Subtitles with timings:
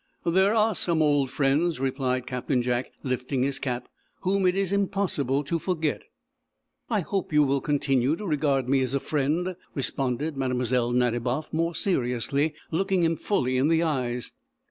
[0.25, 3.87] "There are some old friends," replied Captain Jack, lifting his cap,
[4.21, 6.01] "whom it is impossible to forget."
[6.89, 10.91] "I hope you will continue to regard me as a friend," responded Mlle.
[10.91, 14.31] Nadiboff, more seriously, looking him fully in the eyes.